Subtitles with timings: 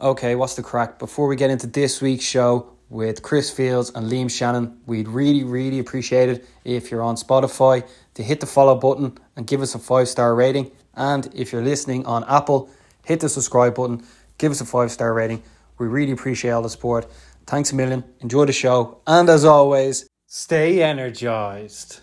[0.00, 0.98] Okay, what's the crack?
[0.98, 5.44] Before we get into this week's show with Chris Fields and Liam Shannon, we'd really,
[5.44, 9.76] really appreciate it if you're on Spotify to hit the follow button and give us
[9.76, 10.72] a five star rating.
[10.94, 12.68] And if you're listening on Apple,
[13.04, 14.04] hit the subscribe button,
[14.36, 15.44] give us a five star rating.
[15.78, 17.06] We really appreciate all the support.
[17.46, 18.02] Thanks a million.
[18.20, 19.00] Enjoy the show.
[19.06, 22.00] And as always, stay energized.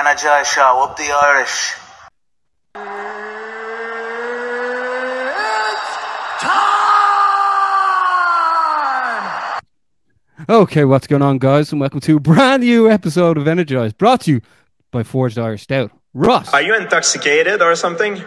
[0.00, 1.74] Energize show up the Irish.
[10.48, 14.22] Okay, what's going on, guys, and welcome to a brand new episode of Energized, brought
[14.22, 14.40] to you
[14.90, 15.92] by Forged Irish Stout.
[16.14, 18.20] Ross, Are you intoxicated or something?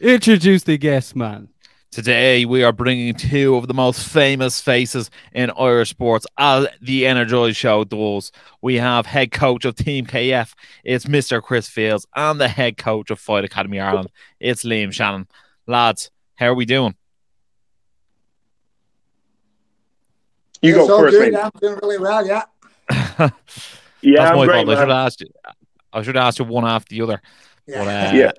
[0.00, 1.48] introduce the guest, man.
[1.92, 7.06] Today, we are bringing two of the most famous faces in Irish sports, as the
[7.06, 8.32] Energize Show does.
[8.60, 10.52] We have head coach of Team KF,
[10.84, 11.40] it's Mr.
[11.40, 15.26] Chris Fields, and the head coach of Fight Academy Ireland, it's Liam Shannon.
[15.66, 16.94] Lads, how are we doing?
[20.60, 21.32] You it's go first, good.
[21.32, 21.40] mate.
[21.40, 22.26] I'm doing really well.
[22.26, 22.42] Yeah.
[24.02, 24.68] Yeah, That's I'm my great, fault.
[24.68, 24.88] I should man.
[24.90, 25.26] have asked you.
[25.92, 27.20] I should have asked you one after the other.
[27.66, 27.78] Yeah.
[27.84, 28.32] But uh, Yeah.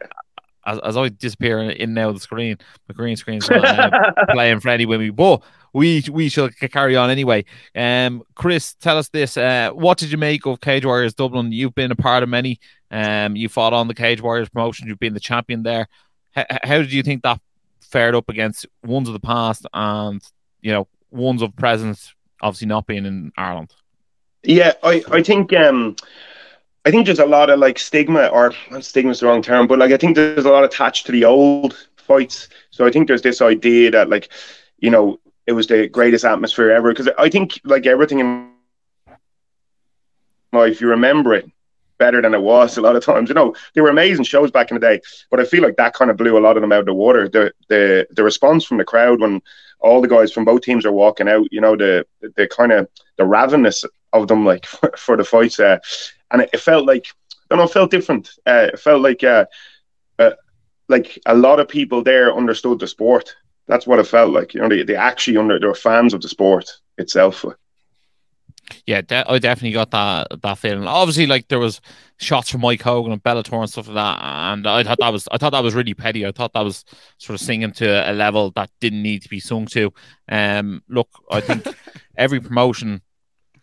[0.68, 4.60] As, as I disappear in, in now the screen, the green screen's not, uh, playing
[4.60, 5.10] friendly with me.
[5.10, 5.42] But
[5.74, 7.46] we we shall c- carry on anyway.
[7.76, 11.52] Um, Chris, tell us this: uh, what did you make of Cage Warriors Dublin?
[11.52, 12.60] You've been a part of many.
[12.92, 14.88] Um, you fought on the Cage Warriors promotion.
[14.88, 15.88] You've been the champion there.
[16.36, 17.40] H- how did you think that
[17.82, 20.22] fared up against ones of the past and
[20.62, 22.00] you know ones of present?
[22.42, 23.74] Obviously, not being in Ireland.
[24.44, 25.96] Yeah, I, I think um
[26.88, 29.92] I think there's a lot of like stigma or stigma's the wrong term, but like
[29.92, 32.48] I think there's a lot attached to the old fights.
[32.72, 34.30] So I think there's this idea that like,
[34.80, 36.94] you know, it was the greatest atmosphere ever.
[36.94, 38.52] Because I think like everything in
[40.54, 41.52] life, you remember it
[41.98, 43.28] better than it was a lot of times.
[43.28, 45.94] You know, they were amazing shows back in the day, but I feel like that
[45.94, 47.28] kind of blew a lot of them out of the water.
[47.28, 49.42] The the the response from the crowd when
[49.82, 52.88] all the guys from both teams are walking out, you know, the the kind of
[53.18, 53.84] the ravenous
[54.14, 55.80] of them like for, for the fights, uh,
[56.32, 57.08] and it, it felt like
[57.50, 58.30] I don't know, it felt different.
[58.46, 59.46] Uh, it felt like uh,
[60.20, 60.32] uh,
[60.90, 63.36] like a lot of people there understood the sport.
[63.68, 64.54] That's what it felt like.
[64.54, 67.46] You know, they, they actually under they were fans of the sport itself.
[68.86, 70.88] Yeah, de- I definitely got that that feeling.
[70.88, 71.80] Obviously, like there was
[72.18, 75.28] shots from Mike Kogan and Bellator and stuff like that, and I thought that was
[75.32, 76.26] I thought that was really petty.
[76.26, 76.84] I thought that was
[77.18, 79.94] sort of singing to a level that didn't need to be sung to.
[80.30, 81.66] Um, look, I think
[82.18, 83.02] every promotion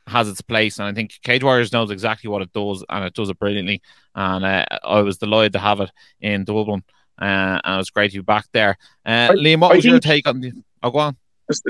[0.07, 3.15] has its place, and I think Cage Warriors knows exactly what it does, and it
[3.15, 3.81] does it brilliantly.
[4.15, 6.83] And uh, I was delighted to have it in Dublin,
[7.21, 8.77] uh, and it was great to be back there.
[9.07, 10.53] Uh, I- Liam, what I was your take on the?
[10.83, 11.17] Oh, go on.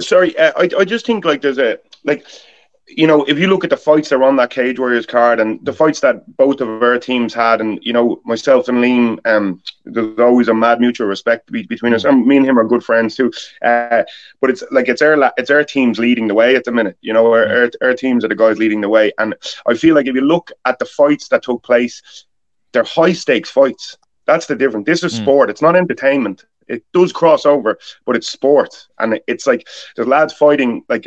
[0.00, 2.26] Sorry, uh, I I just think like there's a like
[2.88, 5.40] you know if you look at the fights that are on that Cage Warriors card
[5.40, 9.18] and the fights that both of our teams had and you know myself and Liam
[9.26, 12.04] um there's always a mad mutual respect be- between us.
[12.04, 13.32] And me and him are good friends too.
[13.62, 14.02] Uh,
[14.40, 16.96] but it's like it's our la- it's our teams leading the way at the minute
[17.00, 19.12] you know our, our, our teams are the guys leading the way.
[19.18, 19.34] And
[19.66, 22.26] I feel like if you look at the fights that took place
[22.72, 23.96] they're high stakes fights.
[24.26, 24.86] That's the difference.
[24.86, 25.22] This is Mm.
[25.22, 25.50] sport.
[25.50, 26.44] It's not entertainment.
[26.68, 28.88] It does cross over but it's sport.
[28.98, 29.66] And it's like
[29.96, 31.06] the lads fighting like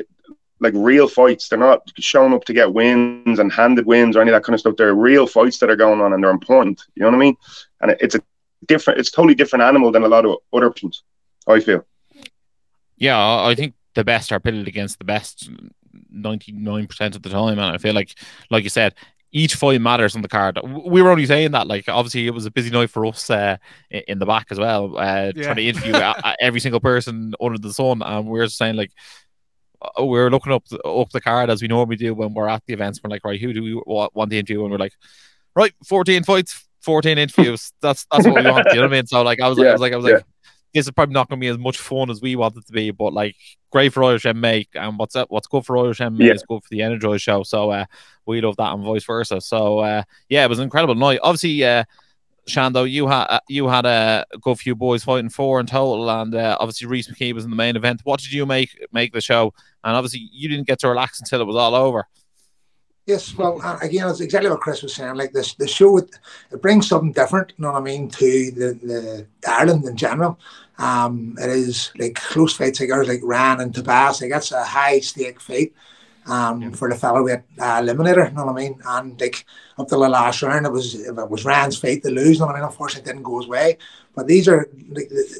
[0.59, 1.47] like real fights.
[1.49, 4.53] They're not showing up to get wins and handed wins or any of that kind
[4.55, 4.75] of stuff.
[4.77, 6.81] They're real fights that are going on and they're important.
[6.95, 7.35] You know what I mean?
[7.81, 8.21] And it- it's a
[8.67, 11.03] different, it's a totally different animal than a lot of other teams.
[11.47, 11.85] I feel.
[12.97, 15.49] Yeah, I I think the best are pitted against the best
[16.13, 17.59] 99% of the time.
[17.59, 18.15] And I feel like,
[18.49, 18.95] like you said,
[19.31, 20.57] each fight matters on the card.
[20.63, 23.57] We were only saying that, like, obviously, it was a busy night for us uh,
[23.91, 25.43] in the back as well, uh, Yeah.
[25.43, 28.01] trying to interview a- a- every single person under the sun.
[28.01, 28.91] And we are saying, like,
[29.81, 32.49] uh, we are looking up the, up the card as we normally do when we're
[32.49, 32.99] at the events.
[33.03, 34.63] We're like, right, who do we want to interview?
[34.63, 34.93] And we're like,
[35.55, 37.73] right, 14 fights, 14 interviews.
[37.81, 38.67] That's that's what we want.
[38.71, 39.07] You know what I mean?
[39.07, 40.13] So, like, I was like, I was like, I was yeah.
[40.15, 40.25] like,
[40.73, 42.71] this is probably not going to be as much fun as we want it to
[42.71, 43.35] be, but like
[43.71, 44.67] great for Irish MMA.
[44.75, 45.31] And what's up?
[45.31, 46.33] What's good for Irish MMA Yeah.
[46.33, 47.43] is good for the Energize show.
[47.43, 47.85] So uh,
[48.25, 49.41] we love that and vice versa.
[49.41, 51.19] So uh, yeah, it was an incredible night.
[51.23, 51.83] Obviously, uh,
[52.47, 56.33] Shando, you had uh, you had a good few boys fighting four in total, and
[56.33, 58.01] uh, obviously Rhys McKee was in the main event.
[58.03, 59.53] What did you make make the show?
[59.83, 62.07] And obviously, you didn't get to relax until it was all over.
[63.05, 65.15] Yes, well, uh, again, it's exactly what Chris was saying.
[65.15, 66.09] Like this, the show it,
[66.51, 67.53] it brings something different.
[67.57, 70.37] You know what I mean to the, the Ireland in general.
[70.77, 74.21] Um, it is like close fights like ours, like Ran and Tabas.
[74.21, 75.73] Like that's a high stake fight.
[76.27, 78.81] Um, for the featherweight uh, eliminator, you know what I mean?
[78.85, 79.45] And like
[79.77, 82.33] up to the last round, it was it was Rand's fate to lose.
[82.35, 82.67] You know what I mean?
[82.67, 83.77] Unfortunately, it didn't go his way.
[84.13, 84.69] But these are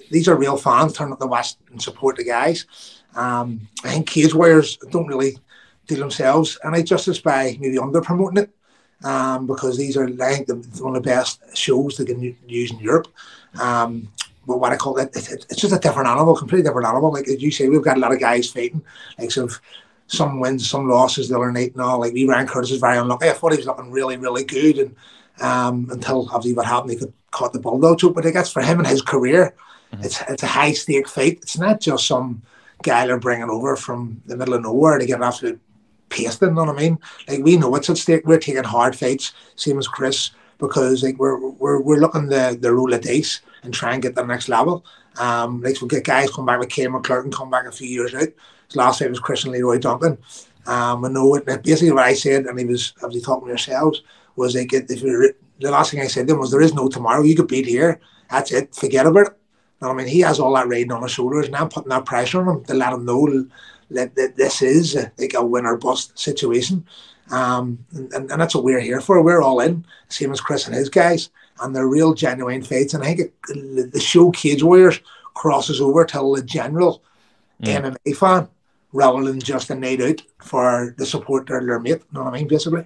[0.10, 2.66] these are real fans turning up the watch and support the guys.
[3.16, 5.38] Um, I think Cage Warriors don't really
[5.88, 8.52] do themselves any justice by maybe under promoting it.
[9.04, 12.72] um, because these are I think the, one of the best shows they can use
[12.72, 13.08] in Europe.
[13.60, 14.10] Um,
[14.46, 17.12] but what I call it, it, it's just a different animal, completely different animal.
[17.12, 18.84] Like as you say, we've got a lot of guys fighting,
[19.20, 19.62] like sort of
[20.08, 22.00] some wins, some losses the other night and all.
[22.00, 23.30] Like we Ryan Curtis is very unlucky.
[23.30, 24.96] I thought he was looking really, really good, and
[25.42, 28.16] um, until obviously what happened, he could caught the bulldog choke.
[28.16, 29.54] But I guess for him and his career,
[29.92, 30.04] mm-hmm.
[30.04, 31.40] it's it's a high stake fight.
[31.42, 32.42] It's not just some
[32.84, 35.60] guy they're bringing over from the middle of nowhere to get an absolute
[36.10, 36.50] pasting.
[36.50, 37.00] You know what I mean?
[37.28, 38.26] Like we know what's at stake.
[38.26, 42.74] We're taking hard fights, same as Chris, because like we're we're we're looking the the
[42.74, 44.86] roll of dice and try and get the next level.
[45.20, 48.14] Um, like we get guys come back with Cameron and come back a few years
[48.14, 48.30] out.
[48.76, 50.18] Last fight was Christian Leroy Duncan.
[50.66, 54.02] Um, I know it, basically what I said, and he was obviously talking to yourselves,
[54.36, 56.88] was like if you the last thing I said to him was there is no
[56.88, 57.24] tomorrow.
[57.24, 58.00] You could beat here.
[58.30, 58.76] That's it.
[58.76, 59.34] Forget about it.
[59.82, 62.42] I mean, he has all that riding on his shoulders, and I'm putting that pressure
[62.42, 63.28] on him to let him know
[63.92, 66.86] that, that this is a, like a win or bust situation.
[67.32, 69.22] Um, and, and that's what we're here for.
[69.22, 71.30] We're all in, same as Chris and his guys,
[71.62, 72.94] and they're real genuine fights.
[72.94, 75.00] And I think it, the show Cage Warriors
[75.36, 77.04] crosses over to the general
[77.62, 77.96] mm.
[77.96, 78.48] MMA fan
[78.98, 82.02] rather than just a night out for the support of their mate.
[82.12, 82.84] You know what I mean, basically.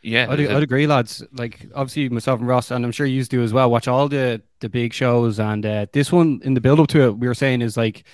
[0.00, 1.22] Yeah, I'd, I'd, agree, lads.
[1.32, 3.70] Like obviously myself and Ross, and I'm sure you do as well.
[3.70, 7.02] Watch all the the big shows, and uh, this one in the build up to
[7.02, 8.04] it, we were saying is like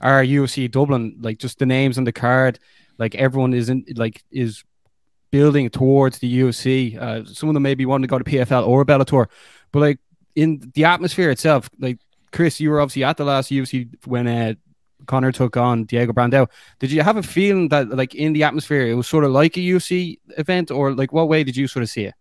[0.00, 2.58] our UFC Dublin, like just the names on the card,
[2.96, 4.64] like everyone isn't like is
[5.30, 6.96] building towards the UFC.
[6.96, 9.26] Uh, some of them maybe want to go to PFL or Bellator,
[9.70, 9.98] but like
[10.34, 11.98] in the atmosphere itself, like
[12.32, 14.54] Chris, you were obviously at the last UFC when uh,
[15.06, 16.48] Conor took on Diego Brandao.
[16.78, 19.56] Did you have a feeling that like in the atmosphere it was sort of like
[19.56, 22.14] a UFC event, or like what way did you sort of see it?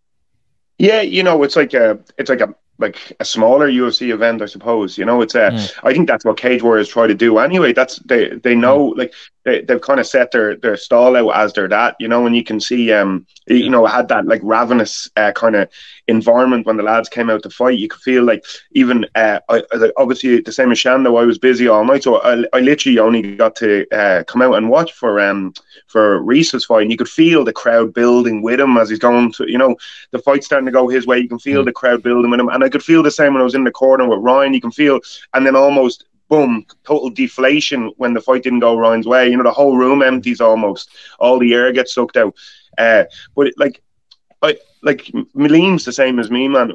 [0.78, 4.46] Yeah, you know, it's like a it's like a like a smaller UFC event, I
[4.46, 4.98] suppose.
[4.98, 5.52] You know, it's a.
[5.52, 5.80] Mm.
[5.84, 7.74] I think that's what Cage Warriors try to do anyway.
[7.74, 8.98] That's they they know mm.
[8.98, 9.14] like
[9.46, 11.96] they they've kind of set their their stall out as they're that.
[12.00, 15.56] You know, and you can see um you know had that like ravenous uh, kind
[15.56, 15.70] of
[16.08, 17.78] environment when the lads came out to fight.
[17.78, 19.64] You could feel like even uh I,
[19.98, 23.36] obviously the same as Shando, I was busy all night, so I, I literally only
[23.36, 25.54] got to uh, come out and watch for um
[25.88, 26.82] for Rhys's fight.
[26.82, 29.76] And you could feel the crowd building with him as he's going to you know
[30.12, 31.20] the fight starting to go his way.
[31.20, 31.66] You can feel mm.
[31.66, 33.64] the crowd building with him, and I could feel the same when I was in
[33.64, 34.56] the corner with Ryan.
[34.56, 35.00] You can feel,
[35.36, 39.30] and then almost boom, total deflation when the fight didn't go Ryan's way.
[39.30, 40.90] You know, the whole room empties almost.
[41.20, 42.36] All the air gets sucked out.
[42.78, 43.06] Uh,
[43.36, 43.82] but like,
[44.42, 45.06] I like
[45.36, 46.72] Maleem's the same as me, man.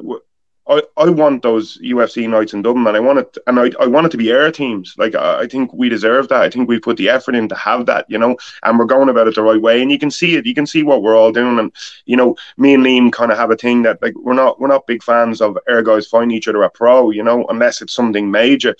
[0.67, 3.87] I, I want those UFC nights in Dublin, and I want it, and I, I
[3.87, 4.93] want it to be air teams.
[4.97, 6.41] Like I, I think we deserve that.
[6.41, 9.09] I think we put the effort in to have that, you know, and we're going
[9.09, 9.81] about it the right way.
[9.81, 10.45] And you can see it.
[10.45, 11.57] You can see what we're all doing.
[11.59, 11.71] And
[12.05, 14.67] you know, me and Liam kind of have a thing that like we're not we're
[14.67, 17.93] not big fans of air guys find each other a pro, you know, unless it's
[17.93, 18.75] something major.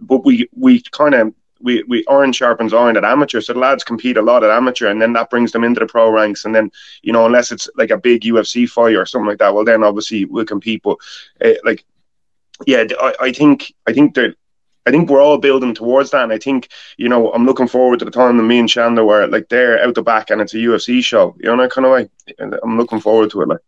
[0.00, 3.40] But we we kind of we, we iron sharpens iron at amateur.
[3.40, 5.86] So the lads compete a lot at amateur, and then that brings them into the
[5.86, 6.44] pro ranks.
[6.44, 6.70] And then
[7.02, 9.82] you know, unless it's like a big UFC fight or something like that, well, then
[9.82, 10.82] obviously we'll compete.
[10.82, 10.98] But
[11.44, 11.84] uh, like,
[12.66, 14.34] yeah, I, I think I think that.
[14.88, 17.98] I think we're all building towards that, and I think you know I'm looking forward
[17.98, 20.54] to the time that me and Shando were like they're out the back and it's
[20.54, 22.08] a UFC show, you know kind of way.
[22.62, 23.58] I'm looking forward to it, like.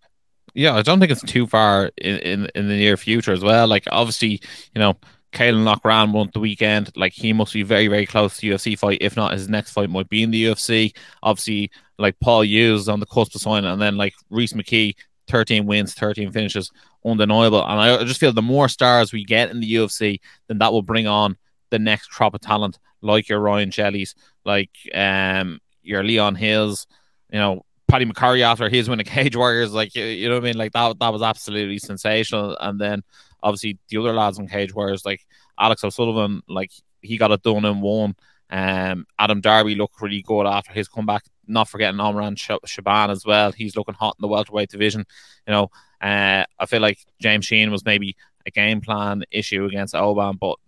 [0.54, 3.66] Yeah, I don't think it's too far in, in, in the near future as well.
[3.66, 4.40] Like obviously,
[4.74, 4.96] you know,
[5.32, 6.90] Caolan Loughran won the weekend.
[6.96, 8.98] Like he must be very, very close to UFC fight.
[9.00, 10.94] If not, his next fight might be in the UFC.
[11.22, 14.94] Obviously, like Paul Hughes on the cusp of signing, and then like Rhys McKee,
[15.28, 16.70] 13 wins, 13 finishes,
[17.04, 17.64] undeniable.
[17.64, 20.82] And I just feel the more stars we get in the UFC, then that will
[20.82, 21.36] bring on
[21.70, 24.14] the next crop of talent, like your Ryan Shelley's,
[24.44, 26.86] like um your Leon Hills,
[27.30, 30.44] you know, Paddy McCrory after his win of Cage Warriors, like you, you know what
[30.44, 30.56] I mean?
[30.58, 32.56] Like that that was absolutely sensational.
[32.60, 33.02] And then
[33.42, 35.26] obviously the other lads in Cage whereas like
[35.58, 38.14] Alex O'Sullivan, like he got it done in one.
[38.50, 41.24] Um, Adam Darby looked really good after his comeback.
[41.46, 43.52] Not forgetting Omran Shaban as well.
[43.52, 45.04] He's looking hot in the welterweight division.
[45.46, 48.16] You know, uh, I feel like James Sheen was maybe
[48.46, 50.58] a game plan issue against Oban, but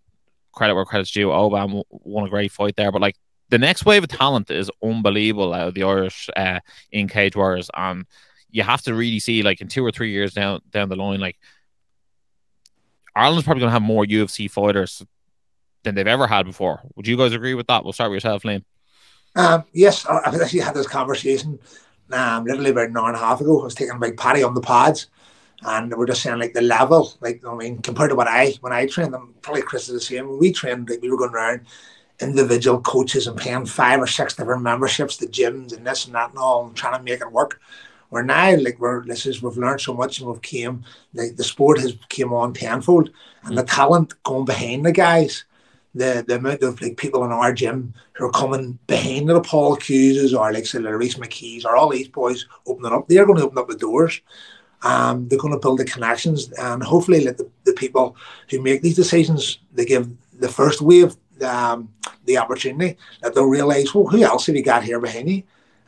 [0.52, 1.32] credit where credit's due.
[1.32, 3.16] Oban won a great fight there, but like
[3.50, 6.60] the next wave of talent is unbelievable out of the Irish uh,
[6.92, 8.06] in Cage Warriors, and
[8.50, 11.20] you have to really see like in two or three years down down the line,
[11.20, 11.38] like
[13.14, 15.02] Ireland's probably going to have more UFC fighters
[15.82, 16.80] than they've ever had before.
[16.94, 17.84] Would you guys agree with that?
[17.84, 18.64] We'll start with yourself, Liam.
[19.36, 21.58] Um, yes, I've actually had this conversation
[22.12, 23.60] um, literally about an hour and a half ago.
[23.60, 25.06] I was taking a patty on the pads,
[25.62, 28.72] and we're just saying like the level, like I mean, compared to what I when
[28.72, 30.28] I trained them, probably Chris is the same.
[30.28, 31.66] When we trained, like we were going around
[32.20, 36.30] individual coaches and paying five or six different memberships to gyms and this and that
[36.30, 37.60] and all, and trying to make it work.
[38.10, 41.44] We're now like we're this is we've learned so much and we've came like the
[41.44, 43.10] sport has came on tenfold
[43.44, 43.56] and mm.
[43.56, 45.44] the talent going behind the guys
[45.94, 49.76] the, the amount of like people in our gym who are coming behind the Paul
[49.76, 53.38] Hugheses or like say the Rhys McKees or all these boys opening up, they're going
[53.38, 54.20] to open up the doors.
[54.82, 58.16] Um, they're going to build the connections and hopefully let the, the people
[58.48, 61.92] who make these decisions they give the first wave um,
[62.24, 65.42] the opportunity that they'll realize well who else have you got here behind you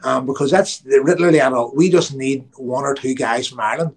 [0.05, 1.77] um, because that's literally adult.
[1.77, 3.95] We just need one or two guys from Ireland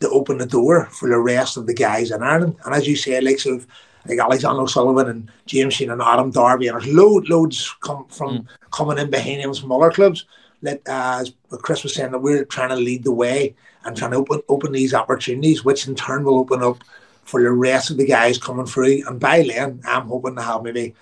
[0.00, 2.56] to open the door for the rest of the guys in Ireland.
[2.64, 3.66] And as you say, like sort of
[4.06, 8.38] like Alexander O'Sullivan and James Sheen and Adam Darby, and there's load, loads come from
[8.38, 8.46] mm.
[8.70, 10.26] coming in behind him from other clubs.
[10.62, 14.12] That uh, as Chris was saying, that we're trying to lead the way and trying
[14.12, 16.82] to open open these opportunities, which in turn will open up
[17.24, 19.02] for the rest of the guys coming through.
[19.06, 20.94] And by then, I'm hoping to have maybe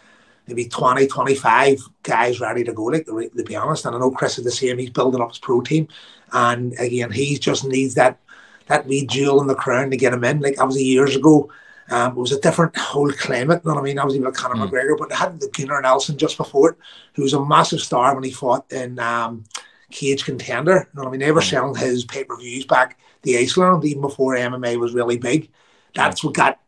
[0.47, 3.87] maybe 20, 25 guys ready to go, like to, to be honest.
[3.87, 5.89] And I know Chris is the same, he's building up his pro team.
[6.33, 8.19] And again, he just needs that
[8.67, 10.41] that wee jewel in the crown to get him in.
[10.41, 11.51] Like obviously years ago,
[11.91, 13.61] um, it was a different whole climate.
[13.65, 13.99] You know what I mean?
[13.99, 14.69] I was even Conor mm.
[14.69, 16.79] McGregor, but they had the Gunnar Nelson just before it,
[17.15, 19.45] who was a massive star when he fought in um,
[19.91, 20.73] Cage Contender.
[20.73, 21.21] You know what I mean?
[21.21, 21.51] They were mm.
[21.51, 25.51] selling his pay per views back the Iceland even before MMA was really big.
[25.95, 26.59] That's what got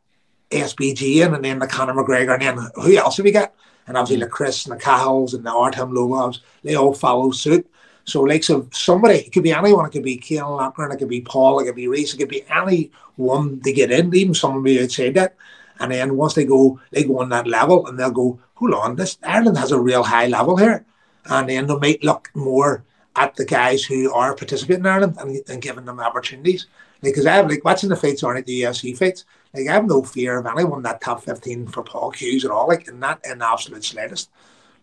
[0.54, 3.54] SBG in, and then the Conor McGregor, and then who else have we got?
[3.87, 4.32] And obviously the hmm.
[4.32, 7.68] Chris and the Cahills and the Artem Lobovs, they all follow suit.
[8.06, 11.08] So, like, so somebody, it could be anyone, it could be Cian Loughnane, it could
[11.08, 14.64] be Paul, it could be Rhys, it could be anyone to get in, even someone
[14.64, 15.37] who said that.
[15.80, 18.96] And then once they go, they go on that level and they'll go, hold on,
[18.96, 20.84] this Ireland has a real high level here.
[21.26, 22.84] And then they might look more
[23.16, 26.66] at the guys who are participating in Ireland and, and giving them opportunities.
[27.02, 29.25] Because like, I have like watching the fights aren't the UFC fights.
[29.54, 32.68] Like I have no fear of anyone that top fifteen for Paul Hughes at all.
[32.68, 34.30] Like in that in the absolute slightest.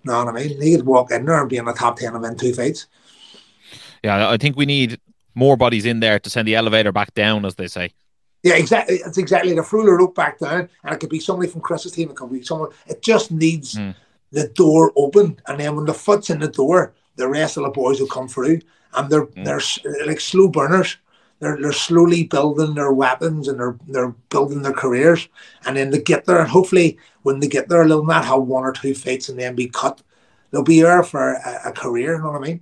[0.04, 0.62] know what I mean?
[0.62, 2.88] He could walk in there and be in the top ten and win two fights.
[4.04, 5.00] Yeah, I think we need
[5.36, 7.92] more bodies in there to send the elevator back down, as they say.
[8.44, 8.96] Yeah, exactly.
[8.96, 12.10] It's exactly the Fruler rope back down, and it could be somebody from Chris's team.
[12.10, 12.70] It could be someone.
[12.88, 13.94] It just needs mm.
[14.32, 17.70] the door open, and then when the foot's in the door, the rest of the
[17.70, 18.62] boys will come through,
[18.96, 19.46] and they're mm.
[19.46, 20.98] they're like slow burners.
[21.42, 25.28] They're, they're slowly building their weapons and they're they're building their careers,
[25.66, 28.64] and then they get there, and hopefully when they get there, they'll not have one
[28.64, 30.02] or two fights and then be cut.
[30.52, 32.16] They'll be there for a, a career.
[32.16, 32.62] You know what I mean?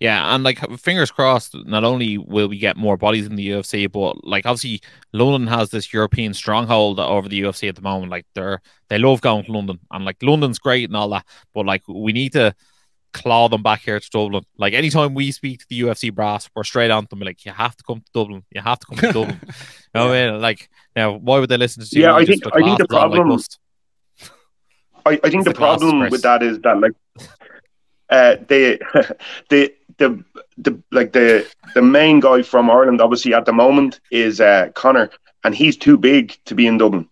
[0.00, 3.90] Yeah, and like fingers crossed, not only will we get more bodies in the UFC,
[3.92, 4.80] but like obviously
[5.12, 8.10] London has this European stronghold over the UFC at the moment.
[8.10, 11.66] Like they're they love going to London, and like London's great and all that, but
[11.66, 12.54] like we need to
[13.12, 14.44] claw them back here to Dublin.
[14.56, 17.20] Like anytime we speak to the UFC brass, we're straight on them.
[17.20, 18.44] Like you have to come to Dublin.
[18.50, 19.40] You have to come to Dublin.
[19.42, 19.52] you
[19.94, 20.28] know yeah.
[20.28, 20.40] I mean?
[20.40, 22.02] Like now, why would they listen to you?
[22.02, 23.28] Yeah, I think I think the problem.
[23.28, 23.40] Like
[25.06, 26.92] I, I think the, the problem with that is that like
[28.10, 28.76] uh, they
[29.48, 30.24] the the
[30.58, 35.10] the like the the main guy from Ireland obviously at the moment is uh, Conor
[35.44, 37.08] and he's too big to be in Dublin.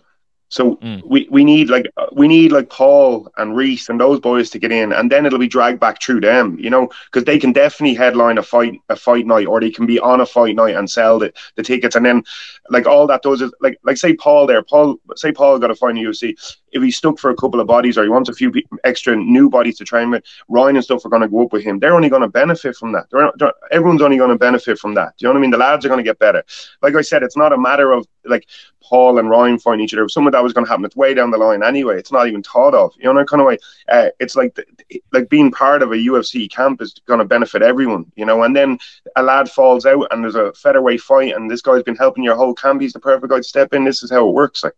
[0.50, 1.02] So mm.
[1.04, 4.72] we, we need like we need like Paul and Rhys and those boys to get
[4.72, 7.94] in, and then it'll be dragged back through them, you know, because they can definitely
[7.94, 10.90] headline a fight a fight night, or they can be on a fight night and
[10.90, 12.22] sell the, the tickets, and then
[12.70, 15.74] like all that does is like like say Paul there, Paul say Paul got a
[15.74, 16.34] fight in the UFC,
[16.72, 18.52] if he's stuck for a couple of bodies or he wants a few
[18.84, 21.64] extra new bodies to train with, Ryan and stuff are going to go up with
[21.64, 21.78] him.
[21.78, 23.06] They're only going to benefit from that.
[23.10, 25.14] They're, they're, everyone's only going to benefit from that.
[25.16, 25.50] Do you know what I mean?
[25.50, 26.42] The lads are going to get better.
[26.82, 28.46] Like I said, it's not a matter of like
[28.82, 30.04] Paul and Ryan find each other.
[30.04, 30.84] If Some of that was going to happen.
[30.84, 31.98] It's way down the line anyway.
[31.98, 32.92] It's not even thought of.
[32.98, 33.58] You know, kind of way.
[33.88, 34.64] Uh, it's like the,
[35.12, 38.10] like being part of a UFC camp is going to benefit everyone.
[38.16, 38.78] You know, and then
[39.16, 42.36] a lad falls out and there's a featherweight fight, and this guy's been helping your
[42.36, 42.80] whole camp.
[42.80, 43.84] He's the perfect guy to step in.
[43.84, 44.64] This is how it works.
[44.64, 44.74] Like,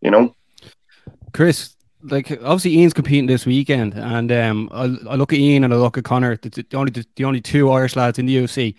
[0.00, 0.34] you know.
[1.32, 5.74] Chris, like obviously Ian's competing this weekend, and um, I, I look at Ian and
[5.74, 8.36] I look at Conor, the, the only the, the, only two Irish lads in the
[8.36, 8.74] UFC,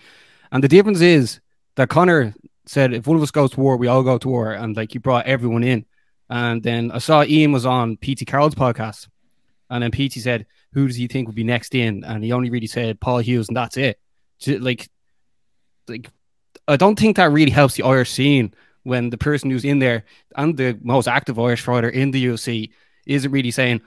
[0.52, 1.40] and the difference is
[1.76, 2.34] that Conor
[2.66, 4.92] said if one of us goes to war, we all go to war, and like
[4.92, 5.86] he brought everyone in,
[6.30, 9.08] and then I saw Ian was on PT Carroll's podcast,
[9.70, 12.50] and then PT said, "Who does he think would be next in?" And he only
[12.50, 14.00] really said Paul Hughes, and that's it.
[14.48, 14.90] Like,
[15.88, 16.10] like
[16.68, 20.04] I don't think that really helps the Irish scene when the person who's in there
[20.36, 22.72] and the most active Irish fighter in the UFC
[23.06, 23.82] isn't really saying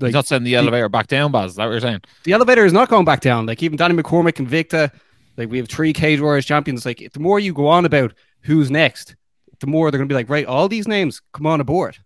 [0.00, 1.52] like, He's not sending the elevator the, back down, Baz.
[1.52, 2.02] Is that what you're saying?
[2.24, 3.46] The elevator is not going back down.
[3.46, 4.92] Like even Danny McCormick, and Victor,
[5.36, 6.86] like we have three Cage Warriors champions.
[6.86, 9.16] Like the more you go on about who's next,
[9.60, 11.98] the more they're going to be like, right, all these names come on aboard.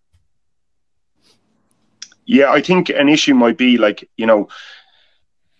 [2.24, 4.48] Yeah, I think an issue might be like you know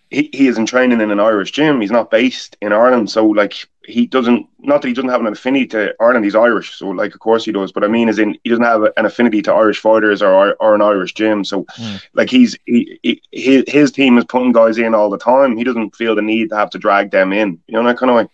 [0.09, 1.81] he, he isn't training in an Irish gym.
[1.81, 4.47] He's not based in Ireland, so like he doesn't.
[4.59, 6.25] Not that he doesn't have an affinity to Ireland.
[6.25, 7.71] He's Irish, so like of course he does.
[7.71, 10.75] But I mean, as in he doesn't have an affinity to Irish fighters or or
[10.75, 11.43] an Irish gym.
[11.43, 12.01] So mm.
[12.13, 15.57] like he's he, he, his team is putting guys in all the time.
[15.57, 17.59] He doesn't feel the need to have to drag them in.
[17.67, 18.27] You know that kind of way.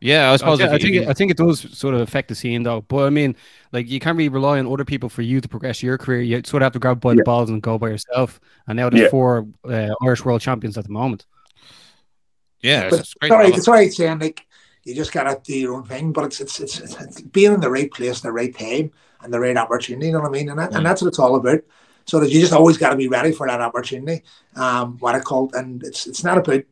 [0.00, 0.60] Yeah, I suppose.
[0.60, 2.82] I, if I think it, I think it does sort of affect the scene though.
[2.82, 3.34] But I mean,
[3.72, 6.20] like you can't really rely on other people for you to progress your career.
[6.20, 8.38] You sort of have to grab by the balls and go by yourself.
[8.68, 9.08] And now there's Yeah.
[9.08, 11.24] four uh, Irish world champions at the moment.
[12.64, 13.28] Yeah, But it's it's right.
[13.28, 13.58] development.
[13.58, 14.46] It's all right saying like
[14.84, 17.60] you just gotta do your own thing, but it's it's it's, it's, it's being in
[17.60, 18.90] the right place, the right time,
[19.22, 20.06] and the right opportunity.
[20.08, 20.48] You know what I mean?
[20.50, 20.76] And that, Mm.
[20.76, 21.60] and that's what it's all about.
[22.06, 24.22] So that you just always got to be ready for that opportunity.
[24.56, 26.64] Um, what I call, and it's it's not about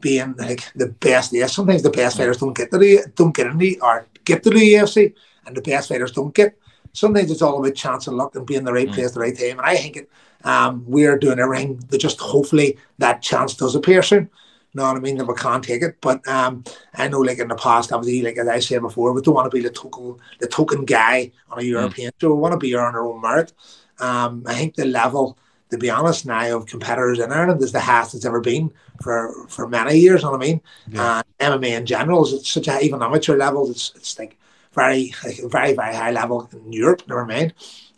[0.00, 1.32] being like the best.
[1.32, 4.42] Yes, sometimes the best fighters don't get to the don't get in the or get
[4.44, 5.14] to the UFC,
[5.46, 6.56] and the best fighters don't get.
[6.92, 8.94] Sometimes it's all about chance and luck and being the right Mm.
[8.94, 9.58] place, the right time.
[9.58, 10.10] And I think it,
[10.42, 14.28] um, we're doing everything to just hopefully that chance does appear soon.
[14.74, 15.16] Know what I mean?
[15.18, 15.96] That we can't take it.
[16.00, 19.22] But um, I know, like in the past, obviously, like as I said before, we
[19.22, 22.32] don't want to be the token, the token guy on a European show.
[22.34, 23.52] We want to be on our own merit.
[23.98, 25.36] Um, I think the level,
[25.70, 28.72] to be honest, now of competitors in Ireland is the highest it's ever been
[29.02, 30.22] for for many years.
[30.22, 30.60] You know what I mean?
[30.88, 31.02] Yeah.
[31.02, 33.70] Uh, MMA in general is such a even amateur level.
[33.70, 34.38] It's it's like
[34.72, 37.02] very like very very high level in Europe.
[37.08, 37.54] Never mind.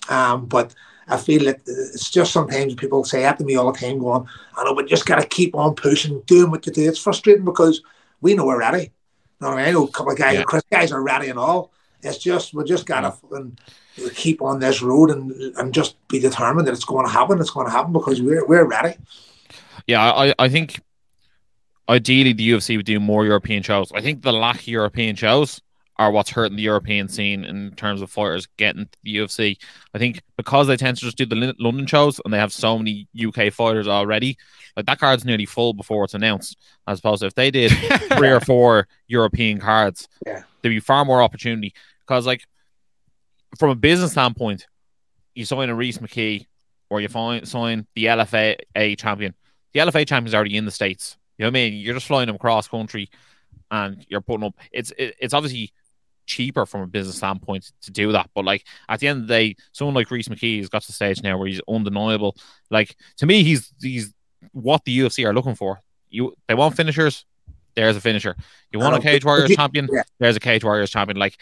[0.08, 0.74] Um, but
[1.08, 4.26] I feel that it's just sometimes people say that to me all the time, going,
[4.56, 6.98] "I know, but you just got to keep on pushing, doing what you do." It's
[6.98, 7.82] frustrating because
[8.20, 8.82] we know we're ready.
[8.82, 8.90] You
[9.40, 9.68] know what I mean?
[9.68, 10.44] I know a couple of guys, Yeah.
[10.44, 11.72] Chris guys are ready and all.
[12.02, 13.14] It's just we just gotta
[14.14, 17.40] keep on this road and and just be determined that it's going to happen.
[17.40, 18.96] It's going to happen because we're we're ready.
[19.86, 20.80] Yeah, I, I think
[21.88, 23.92] ideally the UFC would do more European shows.
[23.92, 25.60] I think the lack of European shows
[26.02, 29.56] are what's hurting the European scene in terms of fighters getting to the UFC.
[29.94, 32.76] I think because they tend to just do the London shows and they have so
[32.78, 34.36] many UK fighters already,
[34.76, 36.56] like that card's nearly full before it's announced.
[36.86, 37.70] As opposed to if they did
[38.16, 40.42] three or four European cards, Yeah.
[40.60, 41.72] there'd be far more opportunity.
[42.00, 42.44] Because like
[43.58, 44.66] from a business standpoint,
[45.34, 46.46] you sign a Rhys McKee
[46.90, 48.56] or you find, sign the LFA
[48.98, 49.34] champion.
[49.72, 51.16] The LFA champion's already in the states.
[51.38, 51.74] You know what I mean?
[51.74, 53.08] You're just flying them cross country,
[53.70, 54.54] and you're putting up.
[54.70, 55.72] It's it, it's obviously
[56.26, 58.30] cheaper from a business standpoint to do that.
[58.34, 60.88] But like at the end of the day, someone like Rhys McKee has got to
[60.88, 62.36] the stage now where he's undeniable.
[62.70, 64.12] Like to me, he's he's
[64.52, 65.80] what the UFC are looking for.
[66.10, 67.24] You they want finishers.
[67.74, 68.36] There's a finisher.
[68.70, 69.88] You want a Um, Cage Warriors champion.
[69.90, 70.02] yeah.
[70.18, 71.16] There's a Cage Warriors champion.
[71.16, 71.38] Like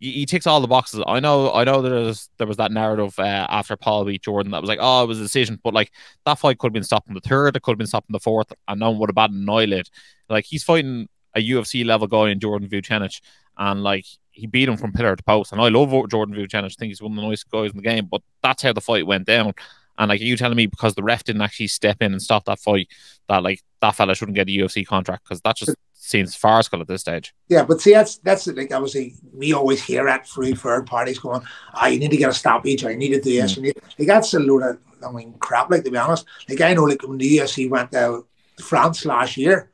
[0.00, 1.02] he, he ticks all the boxes.
[1.06, 1.52] I know.
[1.52, 4.68] I know there was there was that narrative uh, after Paul beat Jordan that was
[4.68, 5.92] like, oh, it was a decision, but like
[6.24, 7.54] that fight could have been stopped in the third.
[7.54, 9.48] It could have been stopped in the fourth, and no one would have batted an
[9.48, 9.88] eyelid.
[10.28, 13.12] Like he's fighting a UFC level guy in Jordan Vucenic,
[13.58, 15.52] and like he beat him from pillar to post.
[15.52, 16.72] And I love Jordan Vucenic.
[16.72, 18.06] I think he's one of the nicest guys in the game.
[18.10, 19.54] But that's how the fight went down.
[19.96, 22.46] And like are you telling me because the ref didn't actually step in and stop
[22.46, 22.88] that fight,
[23.28, 26.88] that like that fella shouldn't get a UFC contract because that just seems farcical at
[26.88, 27.32] this stage.
[27.48, 31.42] Yeah, but see, that's that's like obviously we always hear at free third parties going,
[31.74, 34.08] "Ah, you need to get a stoppage, you need to do this." And you, like
[34.08, 35.70] that's a load of I mean crap.
[35.70, 38.26] Like to be honest, like I know, like when the UFC went to
[38.60, 39.70] France last year,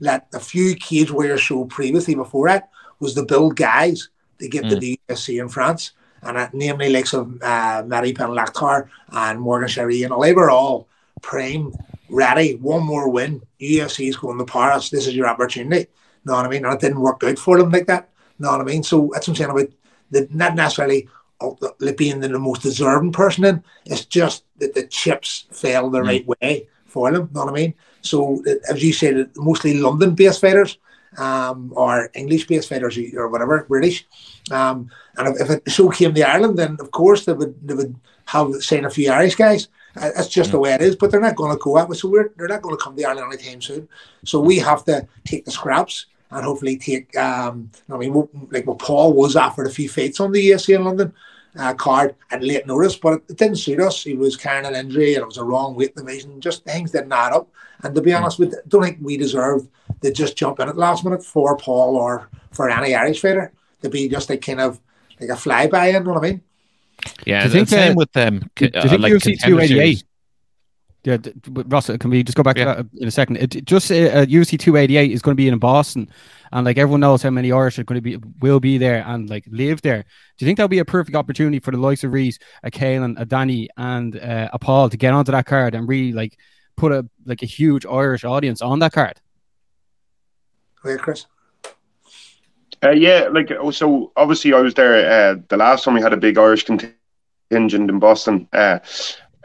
[0.00, 2.68] that a few Cage Warriors show previously before that
[3.00, 7.14] was the build guys to get to the UFC in France, and uh, namely likes
[7.14, 10.88] of uh, Mary Penlactar and Morgan Charrière, and all they were all
[11.22, 11.72] prime,
[12.08, 13.42] ready, one more win.
[13.60, 14.90] UFC is going to Paris.
[14.90, 15.88] This is your opportunity.
[16.24, 16.64] Know what I mean?
[16.64, 18.10] And it didn't work out for them like that.
[18.38, 18.82] Know what I mean?
[18.82, 19.68] So that's what I'm saying about
[20.10, 21.08] the not necessarily
[21.96, 23.62] being the, the most deserving person in.
[23.84, 27.30] It's just that the chips fell the right way for them.
[27.32, 27.74] Know what I mean?
[28.02, 30.78] So uh, as you said, mostly London-based fighters
[31.18, 34.06] um, or English-based fighters or whatever, British.
[34.50, 37.74] Um, and if, if it so came to Ireland, then of course they would they
[37.74, 37.94] would
[38.26, 39.68] have saying a few Irish guys.
[39.96, 40.96] Uh, That's just the way it is.
[40.96, 41.94] But they're not going to go out.
[41.96, 43.88] So we're they're not going to come to Ireland anytime soon.
[44.24, 47.16] So we have to take the scraps and hopefully take.
[47.16, 50.84] Um, I mean, like what Paul was offered a few fights on the ESC in
[50.84, 51.14] London
[51.58, 54.02] uh, card at late notice, but it, it didn't suit us.
[54.02, 56.40] He was carrying an injury and it was a wrong weight division.
[56.40, 57.48] Just things didn't add up.
[57.82, 59.68] And to be honest, we don't think we deserved
[60.02, 63.52] to just jump in at the last minute for Paul or for any Irish fighter
[63.82, 64.80] to be just a kind of
[65.20, 65.92] like a flyby.
[65.92, 66.42] You know what I mean?
[67.26, 68.50] Yeah, Do you think, the same uh, with them.
[68.56, 70.04] Do you think like UFC contender 288?
[71.06, 71.26] Series.
[71.26, 72.74] Yeah, d- d- Ross, can we just go back Yeah.
[72.74, 73.36] to that in a second?
[73.36, 76.08] It, just uh, uh, UFC 288 is going to be in Boston,
[76.52, 79.28] and like everyone knows how many Irish are going to be will be there and
[79.30, 80.02] like live there.
[80.02, 83.20] Do you think that'll be a perfect opportunity for the likes of Rhys, a Caolan,
[83.20, 86.36] a Danny, and uh, a Paul to get onto that card and really like
[86.76, 89.20] put a like a huge Irish audience on that card?
[90.84, 91.26] Yeah, Chris.
[92.84, 94.12] Uh, yeah, like oh, so.
[94.16, 97.98] Obviously, I was there uh, the last time we had a big Irish contingent in
[97.98, 98.46] Boston.
[98.52, 98.78] Uh,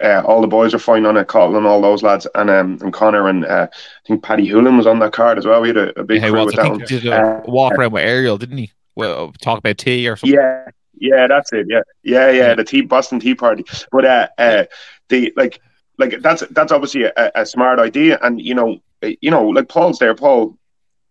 [0.04, 2.94] uh, all the boys are fine on it, and all those lads, and um, and
[2.94, 5.62] Conor and uh, I think Paddy Holohan was on that card as well.
[5.62, 6.80] We had a, a big Yeah, crew with that one.
[6.80, 8.72] did a Uh, walk around with Ariel, didn't he?
[8.96, 10.38] Well, talk about tea or something.
[10.38, 11.68] Yeah, yeah, that's it.
[11.70, 12.48] Yeah, yeah, yeah.
[12.50, 12.56] Yeah.
[12.56, 14.64] The tea Boston Tea Party, but uh, uh,
[15.10, 15.60] the like,
[15.98, 19.70] like that's that's obviously a, a smart idea, and you know, uh, you know, like
[19.70, 20.14] Paul's there.
[20.16, 20.58] Paul,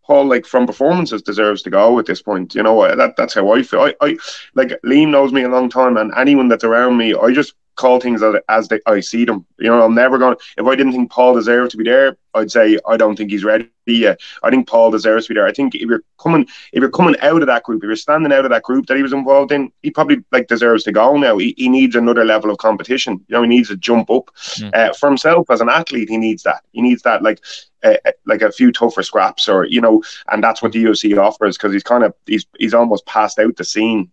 [0.05, 2.55] Paul, like from performances, deserves to go at this point.
[2.55, 3.81] You know, that that's how I feel.
[3.81, 4.17] I, I
[4.55, 7.99] like Liam knows me a long time, and anyone that's around me, I just call
[7.99, 9.47] things as they, I see them.
[9.59, 10.37] You know, I'm never going.
[10.59, 13.43] If I didn't think Paul deserved to be there, I'd say I don't think he's
[13.43, 14.21] ready yet.
[14.43, 15.47] I think Paul deserves to be there.
[15.47, 18.33] I think if you're coming, if you're coming out of that group, if you're standing
[18.33, 21.17] out of that group that he was involved in, he probably like deserves to go
[21.17, 21.39] now.
[21.39, 23.25] He, he needs another level of competition.
[23.29, 24.75] You know, he needs to jump up mm.
[24.75, 26.11] uh, for himself as an athlete.
[26.11, 26.63] He needs that.
[26.73, 27.41] He needs that like.
[27.83, 27.95] Uh,
[28.27, 31.73] like a few tougher scraps, or you know, and that's what the UFC offers because
[31.73, 34.11] he's kind of he's he's almost passed out the scene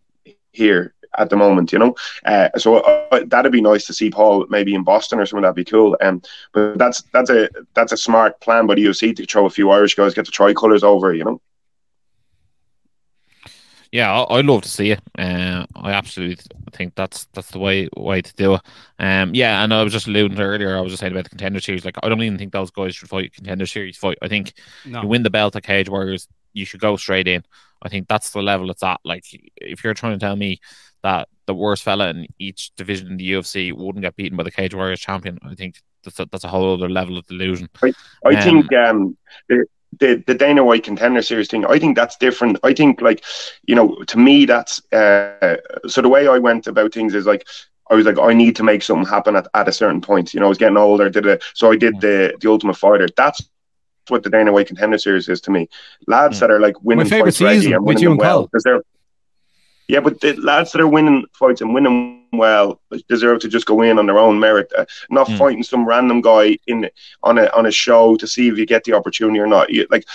[0.54, 1.96] here at the moment, you know.
[2.26, 5.44] Uh, so uh, that'd be nice to see Paul maybe in Boston or something.
[5.44, 5.98] That'd be cool.
[6.02, 6.22] Um,
[6.54, 9.70] but that's that's a that's a smart plan by the UFC to throw a few
[9.72, 11.42] Irish guys, get the tricolours over, you know.
[13.92, 15.02] Yeah, I'd love to see it.
[15.18, 16.44] Uh, I absolutely
[16.74, 18.62] think that's that's the way way to do it.
[19.00, 20.78] Um, yeah, and I was just alluding to earlier.
[20.78, 21.86] I was just saying about the contender series.
[21.86, 24.18] Like, I don't even think those guys should fight contender series fight.
[24.22, 24.54] I think
[24.86, 25.02] no.
[25.02, 27.44] you win the belt at Cage Warriors, you should go straight in.
[27.82, 29.00] I think that's the level it's at.
[29.04, 29.24] Like,
[29.58, 30.60] if you're trying to tell me
[31.04, 34.52] that the worst fella in each division in the UFC wouldn't get beaten by the
[34.52, 35.40] Cage Warriors champion.
[35.44, 37.70] I think that's a, that's a whole other level of delusion.
[37.84, 37.94] I,
[38.26, 39.66] I um, think um, the,
[40.00, 41.66] the the Dana White contender series thing.
[41.66, 42.60] I think that's different.
[42.64, 43.24] I think like
[43.66, 47.48] you know to me that's uh, so the way I went about things is like.
[47.90, 50.34] I was like, I need to make something happen at, at a certain point.
[50.34, 51.42] You know, I was getting older, did it.
[51.54, 53.08] So I did the the Ultimate Fighter.
[53.16, 53.42] That's
[54.10, 55.70] what the Dana White contender series is to me.
[56.08, 56.40] Lads mm.
[56.42, 58.82] that are like winning fights ready and winning them well because they're
[59.88, 63.82] yeah, but the lads that are winning fights and winning well deserve to just go
[63.82, 65.38] in on their own merit, uh, not mm.
[65.38, 66.90] fighting some random guy in
[67.24, 69.70] on a on a show to see if you get the opportunity or not.
[69.70, 70.06] You, like,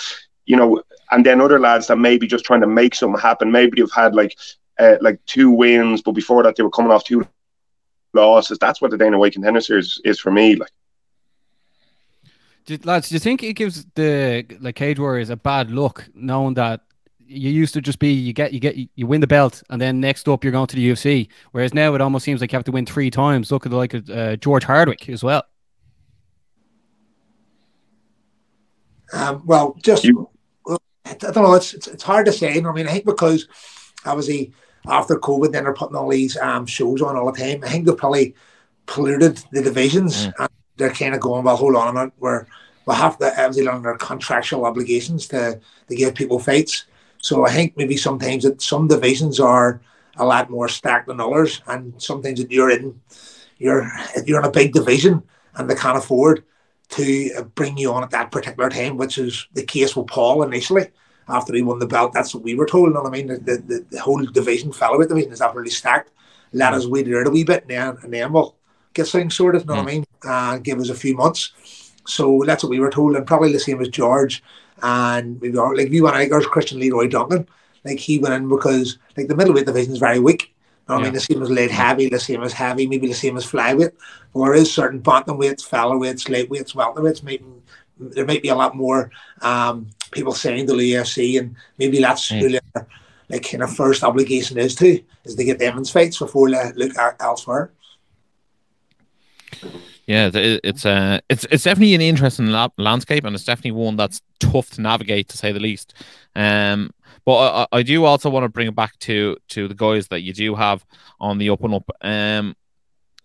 [0.45, 3.51] you know, and then other lads that maybe just trying to make something happen.
[3.51, 4.37] Maybe they've had like
[4.77, 7.27] uh, like two wins, but before that they were coming off two
[8.13, 8.59] losses.
[8.59, 10.55] That's what the Dana White Contender Series is for me.
[10.55, 10.69] Like.
[12.65, 16.53] Do, lads, do you think it gives the like Cage Warriors a bad look knowing
[16.53, 16.81] that
[17.19, 19.99] you used to just be you get you get you win the belt and then
[19.99, 21.27] next up you're going to the UFC.
[21.51, 23.51] Whereas now it almost seems like you have to win three times.
[23.51, 25.43] Look at the like uh, George Hardwick as well.
[29.13, 31.53] Um, well, just I don't know.
[31.53, 32.57] It's, it's, it's hard to say.
[32.57, 33.47] I mean, I think because
[34.05, 34.53] obviously
[34.87, 37.63] after COVID, then they're putting all these um, shows on all the time.
[37.63, 38.35] I think they've probably
[38.85, 40.33] polluted the divisions, mm.
[40.39, 42.45] and they're kind of going, well, hold on a minute, we're
[42.85, 46.85] we have to obviously under contractual obligations to to give people fights.
[47.19, 49.81] So I think maybe sometimes that some divisions are
[50.17, 52.99] a lot more stacked than others, and sometimes if you're in,
[53.57, 55.23] you're if you're in a big division
[55.55, 56.43] and they can't afford
[56.89, 60.43] to uh, bring you on at that particular time, which is the case with Paul
[60.43, 60.87] initially
[61.29, 62.13] after he won the belt.
[62.13, 62.89] That's what we were told.
[62.89, 63.27] You know what I mean?
[63.27, 66.11] The, the, the whole division, featherweight division, is not really stacked.
[66.51, 66.77] Let mm.
[66.77, 68.55] us wait it a wee bit, and then, and then we'll
[68.93, 69.61] get things sorted.
[69.61, 69.77] You know mm.
[69.77, 70.05] what I mean?
[70.25, 71.53] Uh, give us a few months.
[72.05, 74.43] So that's what we were told, and probably the same as George
[74.83, 77.47] and maybe like we went out, there's Christian Leroy Duncan.
[77.85, 80.53] Like he went in because like the middleweight division is very weak.
[80.89, 80.99] You know yeah.
[80.99, 83.49] I mean, the same as light heavy, the same as heavy, maybe the same as
[83.49, 83.91] flyweight.
[84.35, 87.23] There is certain bantamweights, featherweights, lightweights, welterweights.
[87.23, 87.45] Maybe
[87.97, 89.09] there might be a lot more
[89.41, 92.39] um, people saying to the UFC, and maybe that's mm.
[92.39, 92.87] who their
[93.29, 96.71] like kind of first obligation is to is to get them in fights before they
[96.73, 97.71] look elsewhere.
[100.05, 104.69] Yeah, it's uh, it's it's definitely an interesting landscape, and it's definitely one that's tough
[104.71, 105.93] to navigate, to say the least.
[106.35, 106.91] Um,
[107.25, 110.21] but I, I do also want to bring it back to to the guys that
[110.21, 110.85] you do have
[111.19, 111.89] on the up and up.
[112.01, 112.55] Um,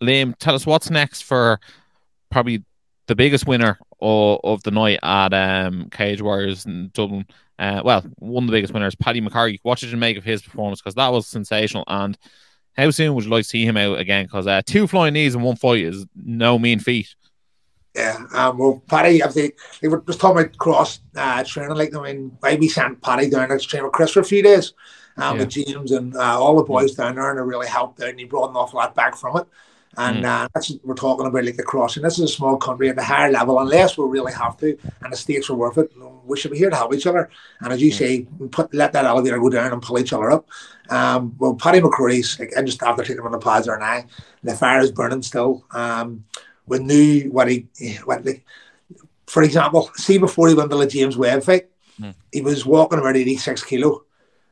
[0.00, 1.58] Liam, tell us what's next for
[2.30, 2.62] probably
[3.08, 7.26] the biggest winner of, of the night at um, Cage Warriors in Dublin.
[7.58, 9.58] Uh, well, one of the biggest winners, Paddy McCarthy.
[9.64, 10.80] What did you make of his performance?
[10.80, 12.16] Because that was sensational, and
[12.78, 14.24] how soon would you like to see him out again?
[14.24, 17.14] Because uh, two flying knees in one fight is no mean feat.
[17.96, 21.76] Yeah, um, well, Paddy, obviously, they were just talking about cross uh, training.
[21.76, 24.72] Like, I mean, we sent Paddy down to train with Chris for a few days
[25.16, 25.42] um, yeah.
[25.42, 28.20] with James and uh, all the boys down there, and it really helped out, and
[28.20, 29.46] he brought an awful lot back from it.
[29.98, 30.28] And mm.
[30.28, 32.04] uh, that's we're talking about, like the crossing.
[32.04, 35.12] This is a small country at the higher level, unless we really have to, and
[35.12, 35.90] the stakes are worth it.
[36.24, 37.28] We should be here to help each other.
[37.60, 37.94] And as you mm.
[37.94, 40.48] say, put let that elevator go down and pull each other up.
[40.88, 44.04] Um, well, Paddy McCrory's like, and just after taking him on the pads there now,
[44.44, 45.64] the fire is burning still.
[45.72, 46.24] Um,
[46.66, 47.66] we knew what he,
[48.04, 48.44] what like,
[49.26, 52.14] for example, see before he went to the James Webb fight, mm.
[52.32, 54.04] he was walking about 86 kilo.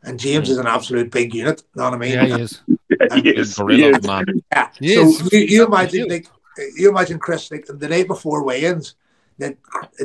[0.07, 0.53] And James mm.
[0.53, 1.63] is an absolute big unit.
[1.75, 2.13] You know what I mean?
[2.13, 2.63] Yeah, he is.
[2.89, 3.55] yeah, he is.
[3.57, 4.25] Gorilla, man.
[4.53, 4.71] Yeah.
[4.79, 5.33] He so is.
[5.33, 6.29] You, you imagine, like,
[6.77, 8.95] you imagine Chris, like the night before weigh-ins,
[9.39, 9.57] that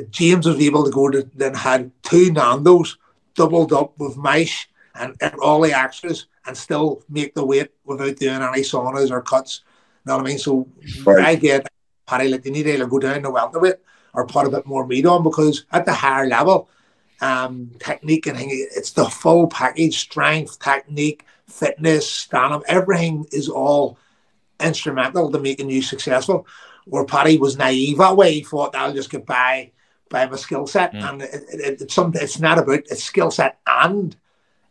[0.10, 2.98] James was able to go to then had two Nando's
[3.36, 8.18] doubled up with mice and, and all the extras and still make the weight without
[8.18, 9.62] doing any saunas or cuts.
[10.06, 10.40] You know what I mean?
[10.40, 10.68] So
[11.06, 11.26] right.
[11.26, 11.68] I get
[12.06, 13.76] Paddy like you need to either go down to welterweight
[14.14, 16.70] or put a bit more meat on because at the higher level,
[17.22, 18.50] um, technique and thing.
[18.52, 22.64] It's the full package: strength, technique, fitness, stand up.
[22.68, 23.98] Everything is all
[24.60, 26.46] instrumental to making you successful.
[26.86, 29.72] Where Paddy was naive that way, he thought I'll just get by
[30.10, 31.10] by my skill set, Mm.
[31.10, 32.22] and it, it, it's something.
[32.22, 34.16] It's not about it's skill set, and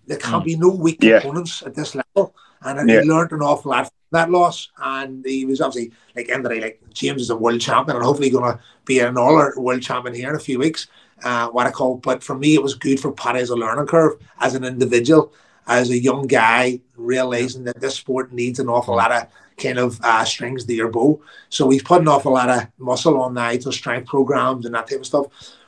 [0.07, 0.45] there can Mm.
[0.45, 1.21] be no weak Yeah.
[1.21, 2.35] components at this level.
[2.63, 3.01] And Yeah.
[3.01, 6.51] he learned an awful lot from that loss, and he was obviously like end of
[6.51, 9.53] the day, like James is a world champion, and hopefully going to be an all
[9.57, 10.89] world champion here in a few weeks.
[11.23, 13.87] Uh, what I call, but for me, it was good for Paddy as a learning
[13.87, 15.33] curve, as an individual,
[15.67, 19.27] as a young guy, realizing that this sport needs an awful lot of
[19.61, 21.21] kind of uh, strings to your bow.
[21.49, 24.89] So he's put an awful lot of muscle on now to strength programs and that
[24.89, 25.27] type of stuff.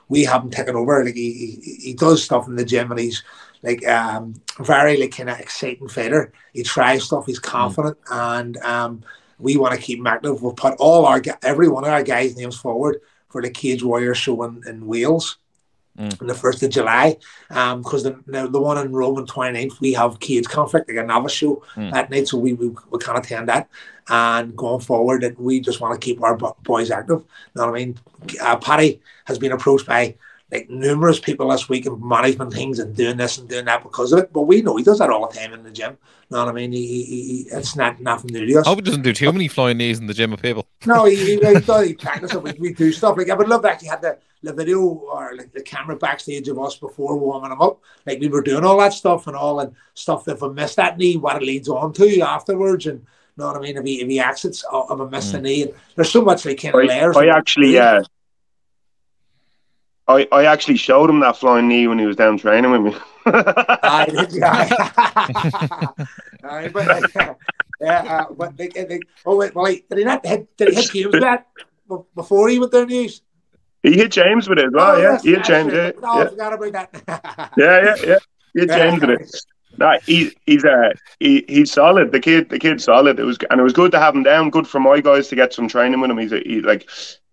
[0.09, 1.05] We haven't taken over.
[1.05, 3.23] Like he, he, he does stuff in the gym and he's
[3.63, 6.33] like um very like kind of exciting fighter.
[6.53, 7.27] He tries stuff.
[7.27, 9.05] He's confident and um
[9.39, 10.43] we want to keep him active.
[10.43, 14.15] We'll put all our every one of our guys' names forward for the Cage Warrior
[14.15, 15.39] show in, in Wales
[15.99, 16.21] Mm.
[16.23, 17.19] on the first of July.
[17.51, 21.03] Um, because the the one in Rome on 29th, we have Cage Conflict, like a
[21.07, 21.93] novice show Mm.
[21.93, 23.69] that night, so we we, we can't attend that.
[24.09, 27.19] And going forward, that we just want to keep our boys active.
[27.21, 27.99] You know what I mean?
[28.41, 30.15] Uh, Paddy has been approached by
[30.51, 34.13] like numerous people this week in management things and doing this and doing that because
[34.13, 34.33] of it.
[34.33, 35.93] But we know he does that all the time in the gym.
[36.31, 36.73] You know what I mean?
[36.73, 38.67] He, he, he, it's not nothing new to us.
[38.67, 40.67] Hope he doesn't do too many flying knees in the gym of people.
[40.87, 41.87] No, he, he, he does.
[41.87, 42.37] He practices.
[42.39, 45.35] We, we do stuff like I would love to actually have the, the video or
[45.37, 47.81] like the camera backstage of us before warming him up.
[48.07, 50.29] Like we were doing all that stuff and all and stuff.
[50.29, 53.57] If I miss that knee, what it leads on to afterwards, and you know what
[53.57, 53.77] I mean.
[53.77, 56.45] If he if he exits, oh, if I miss the knee, and there's so much
[56.45, 57.17] like kind of I, layers.
[57.17, 58.03] I actually, uh,
[60.09, 62.97] I, I actually showed him that flying knee when he was down training with me.
[63.27, 64.69] I did, yeah.
[66.45, 67.35] Aye, but, uh,
[67.81, 70.57] yeah, uh, but they, they, oh wait, well, like, did he not hit?
[70.57, 71.47] Did he hit James with that
[72.17, 73.23] before he went down news?
[73.83, 75.13] He hit James with it as well, Oh, yeah.
[75.13, 75.95] yes, He hit that's James, right.
[75.95, 76.01] yeah.
[76.01, 76.29] No, I yeah.
[76.29, 77.53] forgot about that.
[77.57, 78.19] Yeah, yeah, yeah.
[78.55, 79.37] He hit James with it.
[79.79, 82.13] No, he, he's uh, he, he's solid.
[82.13, 83.19] The kid, the kid's solid.
[83.19, 84.51] It was and it was good to have him down.
[84.51, 86.19] Good for my guys to get some training with him.
[86.19, 86.87] He's a, he, like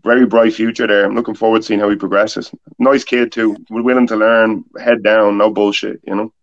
[0.05, 1.03] very bright future there.
[1.03, 2.49] I'm looking forward to seeing how he progresses.
[2.79, 3.57] Nice kid too.
[3.69, 4.63] Willing to learn.
[4.79, 5.38] Head down.
[5.38, 5.99] No bullshit.
[6.07, 6.33] You know.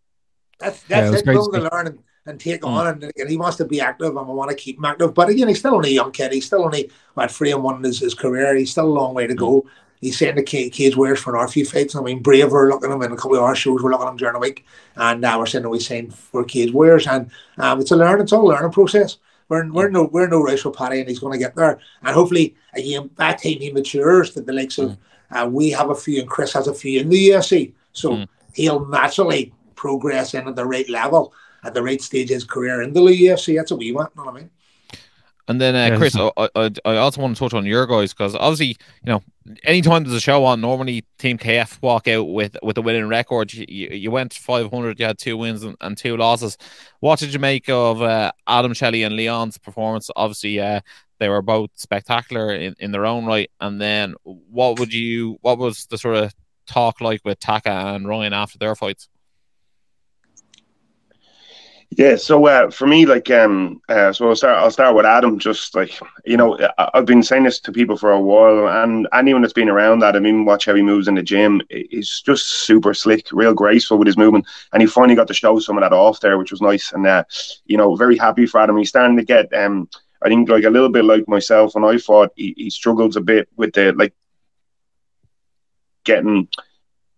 [0.60, 1.24] That's that's was it.
[1.24, 3.80] great Willing to to learn and, and take on, and, and he wants to be
[3.80, 5.14] active, and we want to keep him active.
[5.14, 6.30] But again, he's still only a young kid.
[6.30, 8.54] He's still only what three and one in his, his career.
[8.54, 9.64] He's still a long way to go.
[10.00, 11.94] He's saying the Ca- Cage for our few fights.
[11.96, 14.06] I mean, Brave were looking at him, and a couple of our shows were looking
[14.06, 14.64] at him during the week,
[14.96, 18.20] and uh, we're saying that we signed for Cage Warriors, and um, it's a learn,
[18.20, 19.16] it's all a learning process.
[19.48, 21.78] We're, we're no we're no race for Paddy, and he's going to get there.
[22.02, 24.96] And hopefully, again, by the time he matures, that the likes of
[25.30, 28.28] uh, we have a few, and Chris has a few in the UFC, so Mm.
[28.54, 31.32] he'll naturally progress in at the right level
[31.64, 33.56] at the right stage of his career in the UFC.
[33.56, 34.10] That's what we want.
[34.16, 34.50] You know what I mean?
[35.48, 38.12] And then, uh, Yeah, Chris, I, I, I also want to touch on your guys
[38.12, 39.22] because obviously, you know,
[39.64, 43.52] anytime there's a show on, normally Team KF walk out with with a winning record.
[43.54, 46.58] You, you, you went 500, you had two wins and, and two losses.
[47.00, 50.10] What did you make of uh, Adam Shelley and Leon's performance?
[50.16, 50.80] Obviously, uh,
[51.18, 53.50] they were both spectacular in, in their own right.
[53.60, 55.38] And then, what would you?
[55.42, 56.34] What was the sort of
[56.66, 59.08] talk like with Taka and Ryan after their fights?
[61.90, 64.58] Yeah, so uh, for me, like, um, uh, so I'll start.
[64.58, 65.38] I'll start with Adam.
[65.38, 69.06] Just like you know, I- I've been saying this to people for a while, and
[69.12, 71.62] anyone that's been around that, I mean, watch how he moves in the gym.
[71.70, 75.58] He's just super slick, real graceful with his movement, and he finally got to show
[75.60, 76.92] some of that off there, which was nice.
[76.92, 77.24] And uh,
[77.66, 78.76] you know, very happy for Adam.
[78.76, 79.88] He's starting to get, um,
[80.22, 82.30] I think, like a little bit like myself when I fought.
[82.36, 84.12] He, he struggles a bit with the like
[86.04, 86.48] getting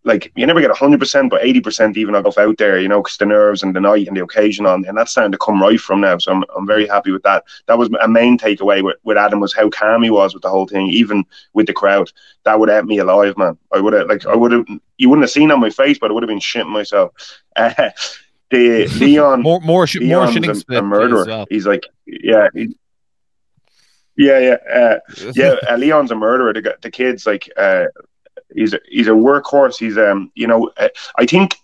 [0.09, 3.03] like you never get hundred percent, but eighty percent even of out there, you know,
[3.03, 5.63] because the nerves and the night and the occasion on, and that's starting to come
[5.63, 6.19] right from now.
[6.19, 7.45] So I'm I'm very happy with that.
[7.67, 10.49] That was a main takeaway with, with Adam was how calm he was with the
[10.49, 12.11] whole thing, even with the crowd.
[12.45, 13.57] That would have me alive, man.
[13.73, 14.67] I would have like I would have
[14.97, 17.13] you wouldn't have seen on my face, but I would have been shitting myself.
[17.57, 17.91] Uh,
[18.51, 21.25] the Leon More, more, sh- more shitting a, a murderer.
[21.27, 21.47] well.
[21.51, 22.75] He's like, yeah, he,
[24.17, 24.99] yeah, yeah, uh,
[25.35, 25.55] yeah.
[25.69, 26.53] Uh, Leon's a murderer.
[26.53, 27.87] The, the kid's like, uh,
[28.55, 29.79] he's a, he's a workhorse.
[29.79, 31.55] He's um, you know, uh, I think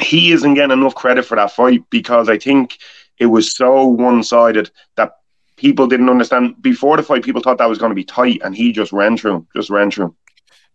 [0.00, 2.78] he isn't getting enough credit for that fight because I think
[3.18, 5.16] it was so one sided that
[5.56, 7.22] people didn't understand before the fight.
[7.22, 9.70] People thought that was going to be tight, and he just ran through, him, just
[9.70, 10.06] ran through.
[10.06, 10.16] him.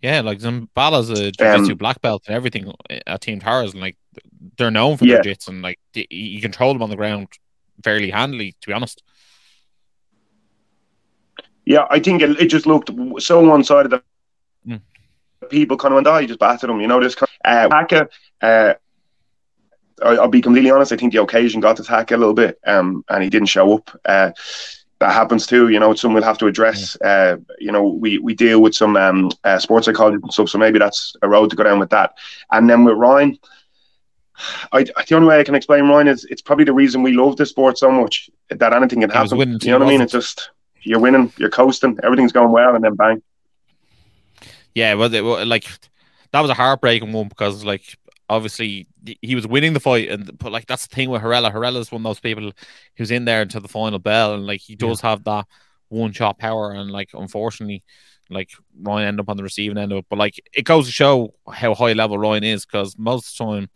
[0.02, 2.72] Yeah, like Zambala's a jiu-jitsu Um, black belt and everything
[3.08, 3.98] at Team Towers, and like
[4.58, 5.22] they're known for Yeah.
[5.22, 7.30] their jits, and like you control them on the ground
[7.84, 8.56] fairly handily.
[8.62, 9.02] To be honest,
[11.66, 14.04] Yeah, I think it, it just looked so one sided that.
[15.50, 17.00] People kind of went, "Oh, you just battered him," you know.
[17.00, 18.10] This kind uh, Taka,
[18.42, 18.74] uh,
[20.04, 20.92] I, I'll be completely honest.
[20.92, 23.74] I think the occasion got to Taka a little bit, um, and he didn't show
[23.74, 24.00] up.
[24.06, 24.32] Uh,
[25.00, 25.70] that happens too.
[25.70, 26.96] You know, it's something we'll have to address.
[27.02, 30.58] Uh, you know, we we deal with some um, uh, sports psychology and stuff, so
[30.58, 32.14] maybe that's a road to go down with that.
[32.52, 33.38] And then with Ryan,
[34.72, 37.38] I, the only way I can explain Ryan is it's probably the reason we love
[37.38, 39.38] the sport so much that anything can happen.
[39.66, 40.02] you know what I mean?
[40.02, 43.22] It's just you're winning, you're coasting, everything's going well, and then bang.
[44.76, 45.66] Yeah, well, it, well, like
[46.32, 47.98] that was a heartbreaking one because like
[48.30, 48.88] obviously
[49.22, 51.80] he was winning the fight, and but like that's the thing with Hrella.
[51.80, 52.52] is one of those people
[52.98, 55.12] who's in there until the final bell, and like he does yeah.
[55.12, 55.48] have that
[55.90, 57.84] one shot power, and like unfortunately,
[58.30, 58.50] like
[58.82, 60.06] Ryan ended up on the receiving end of it.
[60.10, 63.54] But like it goes to show how high level Ryan is because most of the
[63.54, 63.70] time,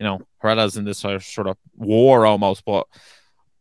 [0.00, 2.86] you know, Hrella's in this sort of war almost, but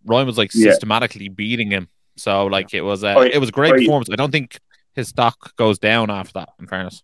[0.05, 0.71] Ryan was like yeah.
[0.71, 1.89] systematically beating him.
[2.17, 4.09] So like it was a it was a great performance.
[4.11, 4.59] I don't think
[4.93, 6.49] his stock goes down after that.
[6.59, 7.03] In fairness.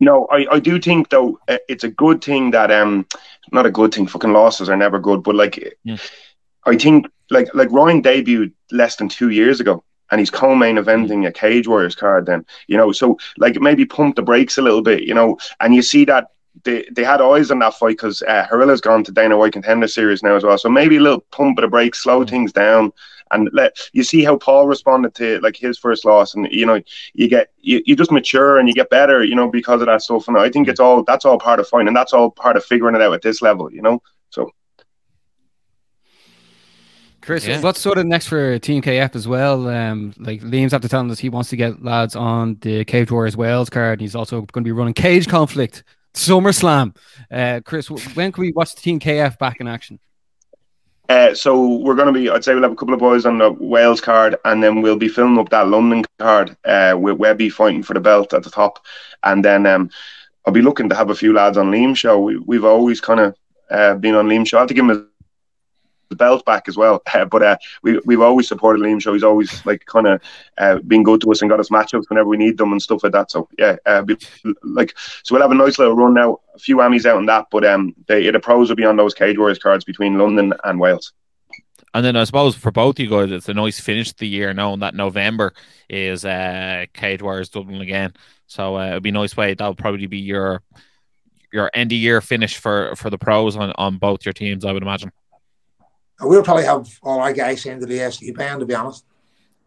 [0.00, 3.06] No, I, I do think though uh, it's a good thing that um
[3.52, 4.06] not a good thing.
[4.06, 5.96] Fucking losses are never good, but like yeah.
[6.66, 11.26] I think like like Ryan debuted less than two years ago, and he's co-main eventing
[11.26, 12.26] a Cage Warriors card.
[12.26, 15.72] Then you know, so like maybe pump the brakes a little bit, you know, and
[15.72, 16.28] you see that
[16.64, 19.88] they, they had eyes on that fight because uh, Hrella's gone to Dana White Contender
[19.88, 20.58] Series now as well.
[20.58, 22.92] So maybe a little pump of the brakes, slow things down,
[23.30, 26.80] and let you see how Paul responded to like his first loss, and you know
[27.14, 30.02] you get you, you just mature and you get better, you know, because of that
[30.02, 30.28] stuff.
[30.28, 32.64] And I think it's all that's all part of fine, and that's all part of
[32.64, 34.02] figuring it out at this level, you know.
[34.30, 34.50] So.
[37.22, 37.60] Chris, yeah.
[37.60, 39.68] what's sort of next for Team KF as well?
[39.68, 43.36] Um, like Liam's after telling us he wants to get lads on the Cage Warriors
[43.36, 43.92] Wales card.
[43.92, 46.96] And he's also going to be running Cage Conflict SummerSlam.
[47.30, 49.98] Uh, Chris, when can we watch Team KF back in action?
[51.08, 53.38] Uh, so we're going to be, I'd say we'll have a couple of boys on
[53.38, 57.50] the Wales card, and then we'll be filming up that London card uh, with Webby
[57.50, 58.84] fighting for the belt at the top,
[59.24, 59.90] and then um,
[60.46, 62.18] I'll be looking to have a few lads on Liam's show.
[62.18, 63.36] We, we've always kind of
[63.70, 64.58] uh, been on Liam's show.
[64.58, 65.06] I have to give him a
[66.12, 67.02] the belt back as well.
[67.12, 69.12] Uh, but uh, we we've always supported Liam Show.
[69.12, 70.22] He's always like kind of
[70.56, 73.02] uh, been good to us and got us matchups whenever we need them and stuff
[73.02, 73.30] like that.
[73.30, 74.16] So yeah, uh, be,
[74.62, 76.40] like so we'll have a nice little run now.
[76.54, 79.12] A few Emmys out on that, but um, the, the pros will be on those
[79.12, 81.12] Cage Warriors cards between London and Wales.
[81.94, 84.54] And then I suppose for both you guys, it's a nice finish to the year
[84.54, 85.52] knowing that November
[85.90, 88.14] is uh, Cage Warriors Dublin again.
[88.46, 89.54] So uh, it'd be a nice way.
[89.54, 90.62] That'll probably be your
[91.52, 94.72] your end of year finish for for the pros on, on both your teams, I
[94.72, 95.12] would imagine.
[96.22, 99.04] We'll probably have all our guys into the SC band, to be honest.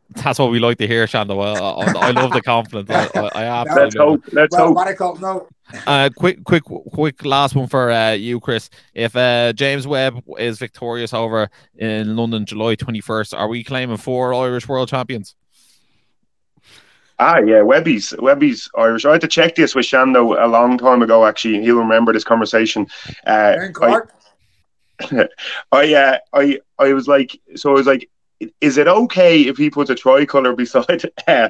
[0.09, 1.35] That's what we like to hear, Shando.
[1.35, 2.89] Well, I, I love the confidence.
[2.89, 3.83] I, I, absolutely.
[3.83, 4.23] Let's hope.
[4.33, 4.75] Let's well, hope.
[4.75, 5.47] What I call, no.
[5.87, 7.25] uh, quick, quick, quick.
[7.25, 8.69] Last one for uh, you, Chris.
[8.93, 13.97] If uh, James Webb is victorious over in London, July twenty first, are we claiming
[13.97, 15.35] four Irish world champions?
[17.17, 19.05] Ah, yeah, Webby's Webby's Irish.
[19.05, 21.25] I had to check this with Shando a long time ago.
[21.25, 22.87] Actually, he'll remember this conversation.
[23.25, 23.55] Uh,
[25.71, 28.09] I uh, I I was like, so I was like,
[28.61, 31.49] is it okay if he puts a tricolour beside uh,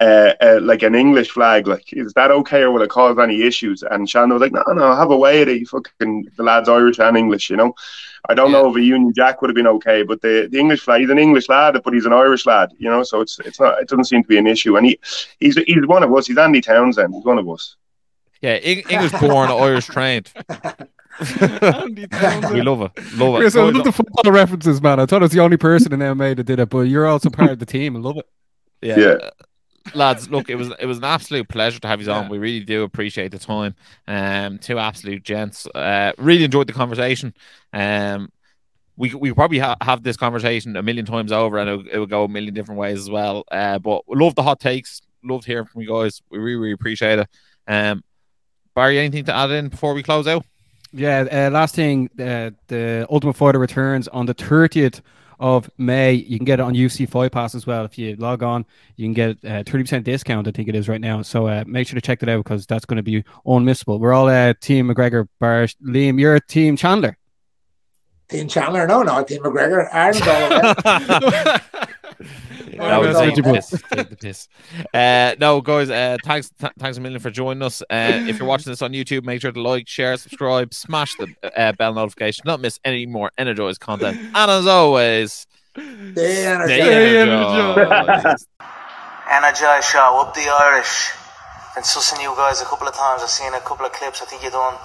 [0.00, 1.66] uh, uh, like an English flag?
[1.66, 3.82] Like, is that okay, or will it cause any issues?
[3.82, 5.66] And Shannon was like, no, no, have a way at it.
[5.68, 7.74] Fucking the lad's Irish and English, you know.
[8.28, 8.60] I don't yeah.
[8.60, 11.10] know if a Union Jack would have been okay, but the, the English flag, he's
[11.10, 13.02] an English lad, but he's an Irish lad, you know.
[13.02, 14.76] So it's it's not, it doesn't seem to be an issue.
[14.76, 14.98] And he
[15.40, 16.26] he's he's one of us.
[16.26, 17.14] He's Andy Townsend.
[17.14, 17.76] He's one of us.
[18.42, 20.32] Yeah, English born, Irish trained.
[21.20, 23.14] we love it.
[23.14, 23.38] Love it.
[23.38, 25.00] Chris, I love the football references, man.
[25.00, 27.30] I thought I was the only person in MMA that did it, but you're also
[27.30, 27.96] part of the team.
[27.96, 28.26] I love it.
[28.82, 28.98] Yeah.
[28.98, 29.30] yeah.
[29.94, 32.28] lads, look, it was it was an absolute pleasure to have you on.
[32.28, 33.74] We really do appreciate the time.
[34.06, 35.66] Um, two absolute gents.
[35.74, 37.34] Uh, really enjoyed the conversation.
[37.72, 38.30] Um,
[38.96, 42.10] we we probably ha- have this conversation a million times over, and it, it would
[42.10, 43.44] go a million different ways as well.
[43.50, 45.00] Uh, but love the hot takes.
[45.22, 46.22] Loved hearing from you guys.
[46.30, 47.28] We really really appreciate it.
[47.66, 48.02] Um,
[48.74, 50.44] Barry, anything to add in before we close out?
[50.96, 55.02] Yeah, uh, last thing, uh, the Ultimate Fighter returns on the 30th
[55.38, 56.14] of May.
[56.14, 57.84] You can get it on UFC Fight Pass as well.
[57.84, 58.64] If you log on,
[58.96, 61.20] you can get a uh, 30% discount, I think it is right now.
[61.20, 64.00] So uh, make sure to check that out because that's going to be unmissable.
[64.00, 67.18] We're all uh, Team McGregor, Bar Liam, you're Team Chandler.
[68.30, 68.86] Team Chandler?
[68.86, 69.88] No, no, Team McGregor.
[69.92, 70.20] Aaron's
[71.82, 73.70] all that was take the piss.
[73.92, 74.48] Take the piss.
[74.92, 75.90] Uh, no, guys.
[75.90, 77.82] Uh, thanks, th- thanks a million for joining us.
[77.82, 81.34] Uh, if you're watching this on YouTube, make sure to like, share, subscribe, smash the
[81.56, 84.18] uh, bell notification, not miss any more energized content.
[84.18, 88.46] And as always, stay energized.
[89.30, 91.10] Energize show up the Irish.
[91.74, 93.22] Been sussing you guys a couple of times.
[93.22, 94.22] I've seen a couple of clips.
[94.22, 94.78] I think you done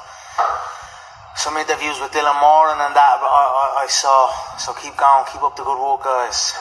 [1.36, 4.30] some interviews with Dylan Moran and that I, I, I saw.
[4.58, 6.54] So keep going, keep up the good work, guys.